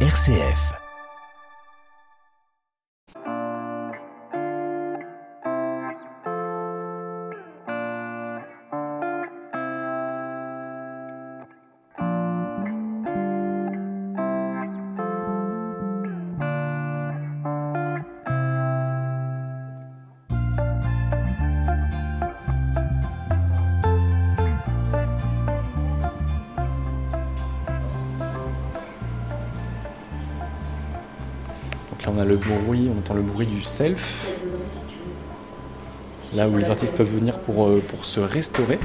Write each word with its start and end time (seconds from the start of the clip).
RCF. 0.00 0.85
On 32.08 32.18
a 32.18 32.24
le 32.24 32.36
bruit, 32.36 32.88
on 32.94 32.98
entend 32.98 33.14
le 33.14 33.22
bruit 33.22 33.46
du 33.46 33.62
self. 33.62 34.26
Là 36.34 36.48
où 36.48 36.56
les 36.56 36.70
artistes 36.70 36.94
peuvent 36.94 37.12
venir 37.12 37.38
pour, 37.40 37.66
euh, 37.66 37.82
pour 37.88 38.04
se 38.04 38.20
restaurer. 38.20 38.78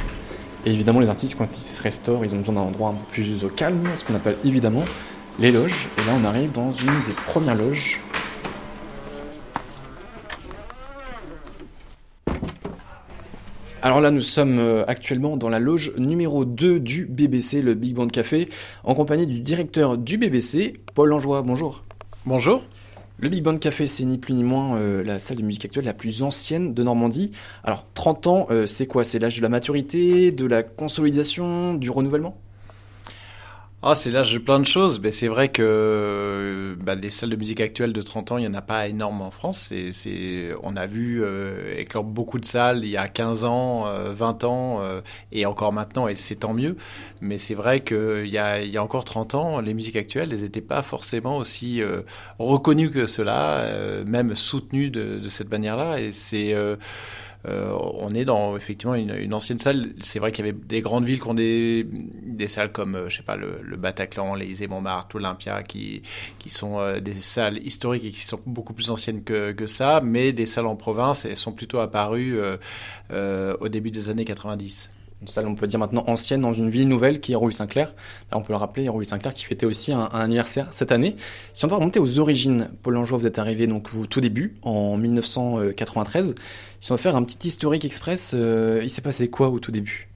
Et 0.66 0.72
évidemment, 0.72 1.00
les 1.00 1.10
artistes, 1.10 1.36
quand 1.38 1.48
ils 1.58 1.62
se 1.62 1.82
restaurent, 1.82 2.24
ils 2.24 2.34
ont 2.36 2.40
besoin 2.40 2.56
d'un 2.56 2.62
endroit 2.62 2.90
un 2.90 2.94
peu 2.94 3.12
plus 3.12 3.44
au 3.44 3.50
calme, 3.50 3.90
ce 3.96 4.04
qu'on 4.04 4.16
appelle 4.16 4.38
évidemment 4.46 4.84
les 5.40 5.52
loges. 5.52 5.88
Et 5.98 6.06
là, 6.06 6.14
on 6.22 6.26
arrive 6.26 6.52
dans 6.52 6.72
une 6.72 6.86
des 7.08 7.14
premières 7.26 7.56
loges. 7.56 8.00
Alors 13.84 14.00
là, 14.00 14.12
nous 14.12 14.22
sommes 14.22 14.60
euh, 14.60 14.84
actuellement 14.88 15.38
dans 15.38 15.50
la 15.50 15.58
loge 15.58 15.94
numéro 15.98 16.46
2 16.46 16.80
du 16.80 17.08
BBC, 17.08 17.64
le 17.64 17.74
Big 17.74 17.96
Band 17.96 18.08
Café, 18.08 18.48
en 18.84 18.94
compagnie 18.94 19.26
du 19.26 19.40
directeur 19.40 19.98
du 19.98 20.20
BBC, 20.20 20.76
Paul 20.94 21.10
Langeois. 21.10 21.42
Bonjour. 21.42 21.84
Bonjour. 22.28 22.64
Le 23.22 23.30
Big 23.30 23.44
Band 23.44 23.58
Café, 23.58 23.86
c'est 23.86 24.04
ni 24.04 24.18
plus 24.18 24.34
ni 24.34 24.44
moins 24.44 24.78
euh, 24.78 25.04
la 25.04 25.20
salle 25.20 25.38
de 25.38 25.44
musique 25.44 25.64
actuelle 25.64 25.86
la 25.86 25.94
plus 25.94 26.24
ancienne 26.24 26.74
de 26.74 26.82
Normandie. 26.82 27.32
Alors, 27.64 27.86
30 27.94 28.26
ans, 28.26 28.48
euh, 28.50 28.66
c'est 28.66 28.88
quoi? 28.88 29.04
C'est 29.04 29.20
l'âge 29.20 29.38
de 29.38 29.44
la 29.44 29.50
maturité, 29.50 30.32
de 30.32 30.46
la 30.48 30.64
consolidation, 30.64 31.76
du 31.76 31.92
renouvellement? 31.92 32.42
Ah, 33.84 33.96
c'est 33.96 34.12
l'âge 34.12 34.32
de 34.32 34.38
plein 34.38 34.60
de 34.60 34.66
choses. 34.66 35.00
Mais 35.00 35.12
c'est 35.12 35.28
vrai 35.28 35.50
que 35.50 36.78
bah, 36.82 36.94
les 36.94 37.10
salles 37.10 37.32
de 37.32 37.36
musique 37.36 37.60
actuelles 37.62 37.94
de 37.94 38.02
30 38.04 38.32
ans, 38.32 38.38
il 38.38 38.42
n'y 38.42 38.48
en 38.48 38.54
a 38.54 38.62
pas 38.62 38.88
énorme 38.88 39.22
en 39.22 39.32
France. 39.32 39.58
C'est, 39.70 39.92
c'est, 39.92 40.52
on 40.62 40.76
a 40.76 40.86
vu 40.86 41.24
euh, 41.24 41.76
éclore 41.80 42.04
beaucoup 42.04 42.38
de 42.38 42.46
salles 42.46 42.86
il 42.86 42.92
y 42.92 42.98
a 42.98 43.08
15 43.08 43.44
ans, 43.44 43.88
euh, 43.88 44.14
20 44.14 44.44
ans, 44.44 44.82
euh, 44.82 45.02
et 45.32 45.48
encore 45.48 45.74
maintenant, 45.74 46.08
et 46.08 46.14
c'est 46.14 46.36
tant 46.36 46.54
mieux. 46.54 46.78
Mais 47.22 47.40
c'est 47.40 47.56
vrai 47.56 47.84
qu'il 47.84 48.28
y 48.28 48.38
a, 48.38 48.62
y 48.62 48.78
a 48.78 48.84
encore 48.84 49.04
30 49.04 49.34
ans, 49.34 49.60
les 49.62 49.74
musiques 49.74 49.96
actuelles, 49.96 50.30
elles 50.32 50.42
n'étaient 50.42 50.62
pas 50.62 50.84
forcément 50.84 51.38
aussi 51.38 51.82
euh, 51.82 52.04
reconnues 52.38 52.92
que 52.92 53.08
cela, 53.08 53.62
euh, 53.62 54.06
même 54.06 54.36
soutenues 54.36 54.92
de, 54.92 55.18
de 55.18 55.28
cette 55.28 55.50
manière-là. 55.50 56.00
Et 56.00 56.12
c'est... 56.12 56.56
euh, 57.48 57.76
on 57.96 58.10
est 58.12 58.26
dans 58.26 58.56
effectivement 58.56 58.96
une, 58.96 59.34
ancienne 59.34 59.60
salle. 59.60 59.94
C'est 60.00 60.20
vrai 60.20 60.32
qu'il 60.32 60.46
y 60.46 60.50
avait 60.50 60.58
des 60.58 60.82
grandes 60.82 61.06
villes 61.06 61.20
qui 61.20 61.28
ont 61.28 61.34
des, 61.34 61.88
des 61.90 62.48
salles 62.48 62.72
comme, 62.72 62.96
euh, 62.96 63.10
je 63.10 63.18
sais 63.18 63.24
pas, 63.24 63.36
le, 63.36 63.78
Bataclan, 63.78 64.36
les 64.36 64.68
Montmartre, 64.68 65.18
l'Olympia, 65.18 65.64
qui, 65.64 66.04
qui 66.40 66.50
sont 66.50 66.80
euh, 66.80 67.00
des 67.00 67.16
salles 67.16 67.58
historiques 67.66 68.06
et 68.06 68.12
qui 68.12 68.22
sont 68.22 68.40
beaucoup 68.46 68.74
plus 68.74 68.90
anciennes 68.90 69.24
que, 69.24 69.52
que 69.54 69.68
ça, 69.68 70.02
mais 70.04 70.34
des 70.34 70.46
salles 70.46 70.68
en 70.68 70.76
province, 70.76 71.26
elles 71.26 71.38
sont 71.38 71.54
plutôt 71.54 71.80
apparues 71.80 72.40
au 73.10 73.70
début 73.70 73.92
des 73.92 74.10
années 74.10 74.26
90. 74.26 74.90
Une 75.22 75.28
salle, 75.28 75.48
on 75.48 75.54
peut 75.54 75.68
dire 75.68 75.78
maintenant 75.78 76.04
ancienne, 76.08 76.42
dans 76.42 76.54
une 76.54 76.72
ville 76.72 76.88
nouvelle 76.88 77.20
qui 77.20 77.32
est 77.32 77.34
Hérouville-Saint-Clair. 77.34 77.94
Là, 78.32 78.40
on 78.40 78.42
peut 78.42 78.54
le 78.54 78.58
rappeler, 78.58 78.86
Hérouville-Saint-Clair 78.86 79.36
qui 79.36 79.46
fêtait 79.46 79.68
aussi 79.68 79.94
un, 79.94 80.06
anniversaire 80.06 80.70
cette 80.72 80.92
année. 80.92 81.16
Si 81.54 81.64
on 81.64 81.68
doit 81.68 81.78
remonter 81.78 82.00
aux 82.00 82.18
origines, 82.18 82.70
Paul 82.82 82.96
Langeois, 82.96 83.20
vous 83.20 83.28
êtes 83.28 83.38
arrivé 83.38 83.68
donc 83.68 83.94
au 83.94 84.08
tout 84.08 84.20
début, 84.20 84.56
en 84.64 84.98
1993. 84.98 86.34
Si 86.80 86.92
on 86.92 86.96
va 86.96 86.98
faire 86.98 87.16
un 87.16 87.24
petit 87.24 87.48
historique 87.48 87.86
express, 87.86 88.34
euh, 88.34 88.80
il 88.82 88.90
s'est 88.90 89.04
passé 89.04 89.30
quoi 89.30 89.50
au 89.50 89.60
tout 89.60 89.72
début? 89.72 90.10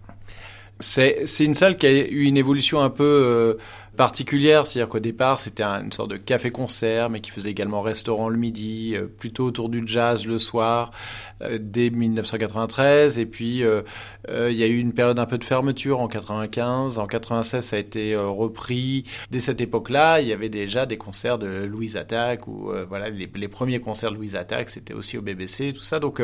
C'est, 0.79 1.27
c'est 1.27 1.45
une 1.45 1.55
salle 1.55 1.77
qui 1.77 1.85
a 1.85 1.91
eu 1.91 2.23
une 2.23 2.35
évolution 2.35 2.81
un 2.81 2.89
peu 2.89 3.03
euh, 3.03 3.53
particulière, 3.95 4.67
c'est-à-dire 4.67 4.89
qu'au 4.89 4.99
départ 4.99 5.39
c'était 5.39 5.63
un- 5.63 5.83
une 5.83 5.91
sorte 5.91 6.11
de 6.11 6.17
café-concert, 6.17 7.09
mais 7.09 7.21
qui 7.21 7.31
faisait 7.31 7.49
également 7.49 7.81
restaurant 7.81 8.29
le 8.29 8.37
midi, 8.37 8.93
euh, 8.95 9.07
plutôt 9.07 9.45
autour 9.45 9.69
du 9.69 9.83
jazz 9.85 10.25
le 10.25 10.37
soir, 10.37 10.91
euh, 11.41 11.57
dès 11.61 11.89
1993. 11.89 13.19
Et 13.19 13.25
puis 13.25 13.63
euh, 13.63 13.81
il 14.27 14.55
y 14.55 14.63
a 14.63 14.67
eu 14.67 14.77
une 14.77 14.93
période 14.93 15.19
un 15.19 15.25
peu 15.25 15.37
de 15.37 15.43
fermeture 15.43 15.99
en 15.99 16.07
95, 16.07 16.97
en 16.99 17.07
96 17.07 17.63
ça 17.65 17.75
a 17.75 17.79
été 17.79 18.15
repris. 18.15 19.03
Dès 19.31 19.39
cette 19.39 19.61
époque-là, 19.61 20.21
il 20.21 20.27
y 20.27 20.33
avait 20.33 20.49
déjà 20.49 20.85
des 20.85 20.97
concerts 20.97 21.37
de 21.37 21.63
Louise 21.65 21.97
Attaque, 21.97 22.47
ou 22.47 22.71
voilà 22.87 23.09
les, 23.09 23.47
premiers 23.47 23.79
concerts 23.79 24.11
de 24.11 24.15
Louise 24.15 24.35
Attaque, 24.35 24.69
c'était 24.69 24.93
aussi 24.93 25.17
au 25.17 25.21
BBC, 25.21 25.73
tout 25.73 25.83
ça. 25.83 25.99
Donc 25.99 26.21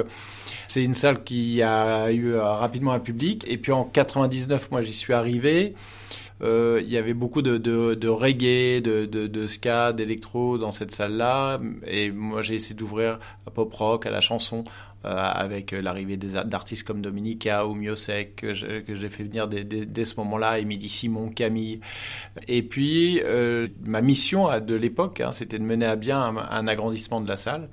c'est 0.68 0.84
une 0.84 0.94
salle 0.94 1.24
qui 1.24 1.62
a 1.62 2.12
eu 2.12 2.36
rapidement 2.36 2.92
un 2.92 3.00
public. 3.00 3.46
Et 3.48 3.58
puis 3.58 3.72
en 3.72 3.84
99, 3.84 4.72
moi 4.72 4.82
j'y 4.82 4.94
suis 4.94 5.14
arrivé. 5.14 5.74
Euh, 6.41 6.81
il 6.84 6.91
y 6.91 6.97
avait 6.97 7.13
beaucoup 7.13 7.41
de, 7.41 8.07
reggae, 8.07 8.81
de, 8.81 9.47
ska, 9.47 9.94
d'électro 9.94 10.57
dans 10.57 10.72
cette 10.72 10.91
salle-là. 10.91 11.59
Et 11.85 12.12
moi, 12.12 12.41
j'ai 12.41 12.56
essayé 12.56 12.75
d'ouvrir 12.75 13.19
à 13.46 13.52
pop 13.52 13.72
rock, 13.74 14.06
à 14.06 14.12
la 14.12 14.22
chanson, 14.22 14.63
euh, 15.06 15.09
avec 15.16 15.72
l'arrivée 15.72 16.18
d'artistes 16.18 16.85
comme 16.85 17.02
Dominica 17.02 17.68
ou 17.68 17.75
Miosek, 17.75 18.35
que 18.38 18.53
j'ai 18.53 19.09
fait 19.09 19.24
venir 19.24 19.47
dès, 19.47 20.06
ce 20.06 20.16
moment-là, 20.18 20.59
Émilie 20.59 20.90
Simon, 20.90 21.29
Camille. 21.29 21.79
Et 22.47 22.63
puis, 22.63 23.22
euh, 23.23 23.68
ma 23.84 24.02
mission 24.02 24.47
de 24.59 24.75
l'époque, 24.75 25.22
hein, 25.22 25.31
c'était 25.31 25.59
de 25.59 25.63
mener 25.63 25.85
à 25.85 25.96
bien 25.96 26.22
un 26.22 26.68
agrandissement 26.68 27.22
de 27.22 27.28
la 27.28 27.38
salle. 27.38 27.69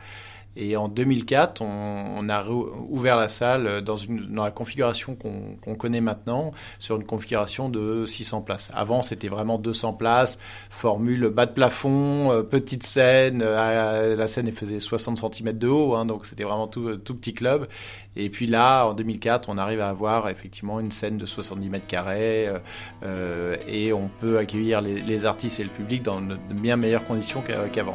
Et 0.57 0.77
en 0.77 0.89
2004, 0.89 1.63
on, 1.63 2.29
a 2.29 2.45
ouvert 2.49 3.17
la 3.17 3.29
salle 3.29 3.81
dans, 3.83 3.95
une, 3.95 4.27
dans 4.33 4.43
la 4.43 4.51
configuration 4.51 5.15
qu'on 5.17 5.75
connaît 5.77 6.01
maintenant, 6.01 6.51
sur 6.81 6.97
une 6.97 7.05
configuration 7.05 7.69
de 7.69 8.05
600 8.07 8.41
places. 8.43 8.71
Avant, 8.75 9.03
c'était 9.03 9.29
vraiment 9.29 9.59
200 9.59 9.93
places, 9.93 10.37
formule 10.71 11.29
bas 11.29 11.47
de 11.47 11.53
plafond, 11.53 12.33
euh, 12.33 12.43
petite 12.43 12.83
scène. 12.83 13.41
euh, 13.45 14.17
la 14.17 14.27
scène 14.27 14.51
faisait 14.51 14.81
60 14.81 15.19
cm 15.33 15.57
de 15.57 15.69
haut, 15.69 15.95
hein, 15.95 16.05
donc 16.07 16.27
c'était 16.27 16.43
vraiment 16.45 16.67
tout, 16.67 16.99
petit 16.99 17.35
club. 17.35 17.69
Et 18.17 18.29
puis 18.29 18.49
là, 18.49 18.87
en 18.87 18.95
2004, 18.95 19.49
on 19.49 19.59
arrive 19.59 19.81
à 19.81 19.89
avoir 19.91 20.29
effectivement 20.29 20.81
une 20.81 20.91
scène 20.91 21.19
de 21.19 21.27
70 21.27 21.71
mètres 21.71 21.87
carrés 21.87 22.49
euh, 22.49 22.59
euh, 23.05 23.57
et 23.69 23.93
on 23.93 24.11
peut 24.21 24.39
accueillir 24.39 24.81
les, 24.81 25.01
les 25.03 25.25
artistes 25.25 25.61
et 25.61 25.65
le 25.65 25.71
public 25.71 26.03
dans 26.03 26.21
de 26.21 26.37
bien 26.53 26.75
meilleures 26.77 27.05
conditions 27.07 27.43
qu'a- 27.43 27.69
qu'avant. 27.69 27.95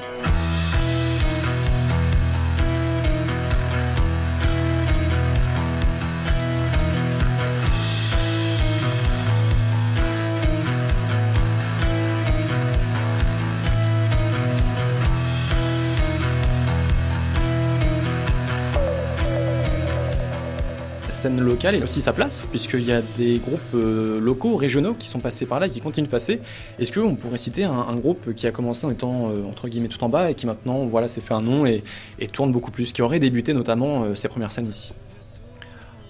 Scène 21.24 21.40
locale 21.40 21.76
et 21.76 21.82
aussi 21.82 22.02
sa 22.02 22.12
place, 22.12 22.50
puisqu'il 22.50 22.84
y 22.84 22.92
a 22.92 23.02
des 23.02 23.40
groupes 23.40 23.62
euh, 23.76 24.20
locaux, 24.20 24.58
régionaux 24.58 24.94
qui 24.94 25.08
sont 25.08 25.22
passés 25.22 25.46
par 25.46 25.62
là 25.62 25.68
et 25.68 25.70
qui 25.70 25.80
continuent 25.80 26.08
de 26.08 26.12
passer. 26.12 26.42
Est-ce 26.80 26.92
qu'on 26.92 27.16
pourrait 27.16 27.38
citer 27.38 27.64
un, 27.64 27.96
groupe 27.96 28.34
qui 28.34 28.46
a 28.46 28.52
commencé 28.52 28.86
en 28.86 28.92
étant 28.92 29.30
euh, 29.30 29.46
entre 29.50 29.70
guillemets 29.70 29.88
tout 29.88 30.04
en 30.04 30.10
bas 30.10 30.32
et 30.32 30.36
qui 30.36 30.46
maintenant 30.46 30.80
voilà 30.80 31.08
s'est 31.08 31.22
fait 31.22 31.34
un 31.34 31.40
nom 31.42 31.66
et, 31.66 31.82
et 32.20 32.28
tourne 32.28 32.52
beaucoup 32.52 32.72
plus, 32.72 32.92
qui 32.92 33.02
aurait 33.02 33.20
débuté 33.20 33.54
notamment 33.54 34.04
euh, 34.04 34.16
ses 34.16 34.28
premières 34.28 34.52
scènes 34.52 34.68
ici? 34.68 34.92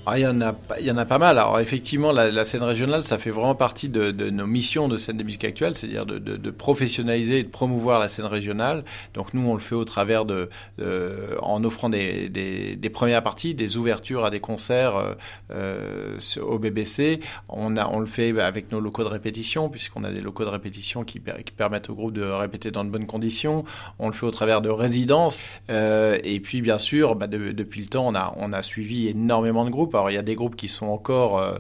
Ah, 0.05 0.19
il 0.19 0.23
y 0.23 0.27
en 0.27 0.41
a, 0.41 0.53
il 0.81 0.85
y 0.85 0.91
en 0.91 0.97
a 0.97 1.05
pas 1.05 1.17
mal. 1.17 1.37
Alors 1.37 1.61
effectivement, 1.61 2.11
la, 2.11 2.43
scène 2.43 2.63
régionale, 2.63 3.03
ça 3.03 3.17
fait 3.17 3.29
vraiment 3.29 3.55
partie 3.55 3.87
de, 3.87 4.11
nos 4.11 4.45
missions 4.45 4.89
de 4.89 4.97
scène 4.97 5.15
de 5.15 5.23
musique 5.23 5.45
actuelle, 5.45 5.75
c'est-à-dire 5.75 6.05
de, 6.05 6.51
professionnaliser 6.51 7.39
et 7.39 7.43
de 7.43 7.47
promouvoir 7.47 7.99
la 7.99 8.09
scène 8.09 8.25
régionale. 8.25 8.83
Donc 9.13 9.33
nous, 9.33 9.47
on 9.49 9.53
le 9.53 9.61
fait 9.61 9.75
au 9.75 9.85
travers 9.85 10.25
de, 10.25 10.49
en 11.41 11.63
offrant 11.63 11.87
des, 11.89 12.27
des, 12.27 12.75
des 12.75 12.89
premières 12.89 13.23
parties, 13.23 13.55
des 13.55 13.77
ouvertures 13.77 14.25
à 14.25 14.29
des 14.29 14.41
concerts 14.41 14.97
euh, 14.97 15.13
euh, 15.51 16.17
au 16.41 16.59
BBC. 16.59 17.21
On 17.47 17.77
a, 17.77 17.87
on 17.87 18.01
le 18.01 18.05
fait 18.05 18.37
avec 18.41 18.73
nos 18.73 18.81
locaux 18.81 19.05
de 19.05 19.09
répétition, 19.09 19.69
puisqu'on 19.69 20.03
a 20.03 20.11
des 20.11 20.19
locaux 20.21 20.43
de 20.43 20.49
répétition 20.49 21.05
qui, 21.05 21.21
per- 21.21 21.43
qui 21.45 21.53
permettent 21.53 21.89
au 21.89 21.95
groupe 21.95 22.11
de 22.13 22.23
répéter 22.23 22.71
dans 22.71 22.83
de 22.83 22.89
bonnes 22.89 23.07
conditions. 23.07 23.63
On 23.99 24.07
le 24.07 24.13
fait 24.13 24.25
au 24.25 24.31
travers 24.31 24.59
de 24.61 24.69
résidences. 24.69 25.41
Euh, 25.69 26.17
et 26.25 26.41
puis 26.41 26.61
bien 26.61 26.77
sûr, 26.77 27.15
bah, 27.15 27.27
de- 27.27 27.53
depuis 27.53 27.79
le 27.79 27.87
temps, 27.87 28.11
on 28.35 28.51
a 28.53 28.61
suivi 28.61 29.07
énormément 29.07 29.63
de 29.63 29.69
groupes. 29.69 29.92
Il 30.09 30.13
y 30.13 30.17
a 30.17 30.21
des 30.21 30.35
groupes 30.35 30.55
qui 30.55 30.67
sont 30.67 30.87
encore 30.87 31.37
euh, 31.37 31.57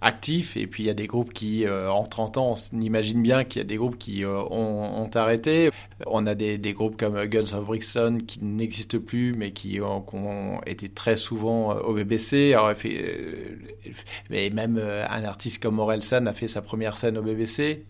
actifs 0.00 0.56
et 0.56 0.66
puis 0.66 0.82
il 0.82 0.86
y 0.86 0.90
a 0.90 0.94
des 0.94 1.06
groupes 1.06 1.32
qui, 1.32 1.64
euh, 1.64 1.90
en 1.90 2.04
30 2.04 2.36
ans, 2.36 2.54
on 2.72 2.80
imagine 2.80 3.22
bien 3.22 3.44
qu'il 3.44 3.60
y 3.60 3.64
a 3.64 3.66
des 3.66 3.76
groupes 3.76 3.98
qui 3.98 4.24
euh, 4.24 4.42
ont, 4.50 5.08
arrêté. 5.14 5.70
On 6.06 6.26
a 6.26 6.34
des, 6.34 6.58
groupes 6.72 6.96
comme 6.98 7.24
Guns 7.26 7.56
of 7.56 7.66
Brixton 7.66 8.18
qui 8.26 8.44
n'existent 8.44 8.98
plus 8.98 9.34
mais 9.34 9.52
qui 9.52 9.80
ont, 9.80 10.60
été 10.66 10.88
très 10.88 11.16
souvent 11.16 11.74
au 11.76 11.94
BBC. 11.94 12.52
Alors, 12.54 12.72
mais 14.30 14.50
même 14.50 14.78
un 14.78 15.24
artiste 15.24 15.62
comme 15.62 15.78
Orelsan 15.78 16.26
a 16.26 16.32
fait 16.32 16.48
sa 16.48 16.62
première 16.62 16.96
scène 16.96 17.16
au 17.16 17.22
BBC. 17.22 17.84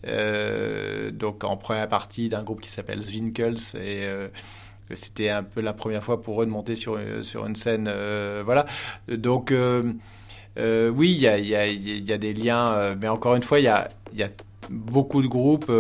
Donc 1.13 1.45
en 1.45 1.57
première 1.57 1.89
partie 1.89 2.29
d'un 2.29 2.43
groupe 2.43 2.61
qui 2.61 2.71
s'appelle 2.71 3.01
Zwinkels 3.01 3.77
et 3.81 4.07
c'était 4.95 5.31
un 5.31 5.43
peu 5.43 5.61
la 5.61 5.73
première 5.73 6.05
fois 6.05 6.23
pour 6.23 6.43
eux 6.43 6.47
de 6.47 6.51
monter 6.51 6.77
sur, 6.77 6.99
une 6.99 7.57
scène. 7.57 7.91
voilà. 8.45 8.67
Donc, 9.09 9.53
oui, 10.57 11.13
il 11.13 11.21
y 11.21 12.13
a, 12.13 12.19
des 12.19 12.35
liens, 12.35 12.95
mais 13.01 13.09
encore 13.09 13.37
une 13.37 13.43
fois, 13.43 13.61
il 13.61 13.65
y 13.65 13.69
a, 13.69 13.89
beaucoup 14.71 15.23
de 15.23 15.29
groupes. 15.29 15.71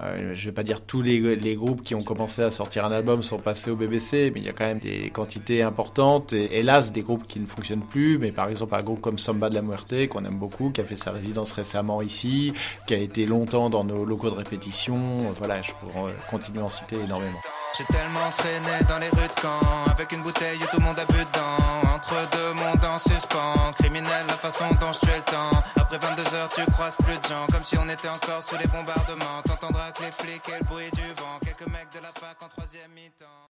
Euh, 0.00 0.32
je 0.34 0.46
vais 0.46 0.52
pas 0.52 0.62
dire 0.62 0.80
tous 0.80 1.02
les, 1.02 1.36
les, 1.36 1.54
groupes 1.54 1.82
qui 1.82 1.94
ont 1.94 2.02
commencé 2.02 2.42
à 2.42 2.50
sortir 2.50 2.84
un 2.84 2.92
album 2.92 3.22
sont 3.22 3.38
passés 3.38 3.70
au 3.70 3.76
BBC, 3.76 4.30
mais 4.34 4.40
il 4.40 4.46
y 4.46 4.48
a 4.48 4.52
quand 4.52 4.66
même 4.66 4.78
des 4.78 5.10
quantités 5.10 5.62
importantes. 5.62 6.32
Et 6.32 6.58
hélas, 6.58 6.92
des 6.92 7.02
groupes 7.02 7.26
qui 7.26 7.40
ne 7.40 7.46
fonctionnent 7.46 7.84
plus. 7.84 8.18
Mais 8.18 8.30
par 8.30 8.48
exemple, 8.48 8.74
un 8.74 8.82
groupe 8.82 9.00
comme 9.00 9.18
Samba 9.18 9.50
de 9.50 9.54
la 9.54 9.62
Muerte, 9.62 10.08
qu'on 10.08 10.24
aime 10.24 10.38
beaucoup, 10.38 10.70
qui 10.70 10.80
a 10.80 10.84
fait 10.84 10.96
sa 10.96 11.10
résidence 11.10 11.52
récemment 11.52 12.02
ici, 12.02 12.52
qui 12.86 12.94
a 12.94 12.98
été 12.98 13.26
longtemps 13.26 13.70
dans 13.70 13.84
nos 13.84 14.04
locaux 14.04 14.30
de 14.30 14.36
répétition. 14.36 15.32
Voilà, 15.38 15.62
je 15.62 15.72
pourrais 15.72 16.14
continuer 16.30 16.60
à 16.60 16.64
en 16.64 16.68
citer 16.68 16.96
énormément. 16.96 17.40
J'ai 17.76 17.84
tellement 17.84 18.28
traîné 18.28 18.84
dans 18.86 18.98
les 18.98 19.08
rues 19.08 19.28
de 19.28 19.40
Caen. 19.40 19.90
Avec 19.90 20.12
une 20.12 20.22
bouteille 20.22 20.58
où 20.58 20.66
tout 20.66 20.78
le 20.78 20.84
monde 20.84 20.98
a 20.98 21.06
bu 21.06 21.24
dedans. 21.24 21.94
Entre 21.94 22.14
deux 22.32 22.52
mondes 22.52 22.84
en 22.84 22.98
suspens. 22.98 23.72
Criminel 23.78 24.24
la 24.28 24.34
façon 24.34 24.64
dont 24.80 24.92
je 24.92 25.00
tue 25.00 25.16
le 25.16 25.22
temps. 25.22 25.50
Après 25.76 25.98
22 25.98 26.34
heures 26.34 26.48
tu 26.50 26.64
croises 26.72 26.96
plus 26.96 27.18
de 27.18 27.24
gens. 27.24 27.46
Comme 27.50 27.64
si 27.64 27.78
on 27.78 27.88
était 27.88 28.08
encore 28.08 28.42
sous 28.42 28.56
les 28.58 28.66
bombardements. 28.66 29.42
T'entendras 29.46 29.90
que 29.92 30.02
les 30.02 30.10
flics 30.10 30.48
et 30.48 30.58
le 30.58 30.64
bruit 30.64 30.90
du 30.92 31.06
vent. 31.16 31.38
Quelques 31.42 31.66
mecs 31.66 31.92
de 31.94 32.00
la 32.00 32.08
fac 32.08 32.42
en 32.42 32.48
troisième 32.48 32.90
mi-temps 32.92 33.48